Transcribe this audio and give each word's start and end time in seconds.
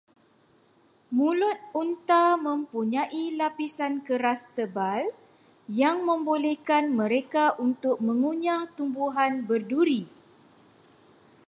Mulut 1.17 1.57
unta 1.81 2.21
mempunyai 2.45 3.25
lapisan 3.39 3.93
keras 4.07 4.41
tebal, 4.57 5.03
yang 5.81 5.97
membolehkan 6.09 6.83
mereka 6.99 7.45
untuk 7.67 7.95
mengunyah 8.07 8.61
tumbuhan 8.77 9.33
berduri. 9.49 10.01